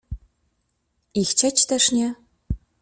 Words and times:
i 1.13 1.25
chcieć 1.25 1.65
też 1.65 1.91
nie. 1.91 2.15